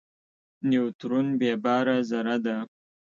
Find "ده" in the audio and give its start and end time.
2.45-2.57